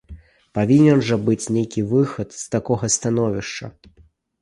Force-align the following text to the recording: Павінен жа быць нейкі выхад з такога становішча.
Павінен 0.57 1.03
жа 1.09 1.19
быць 1.27 1.51
нейкі 1.59 1.85
выхад 1.93 2.29
з 2.41 2.43
такога 2.59 2.93
становішча. 2.99 3.65